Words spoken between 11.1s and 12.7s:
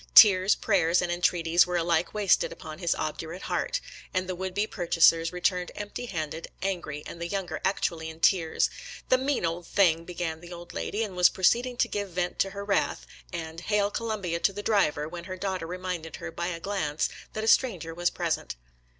was proceed ing to give vent to her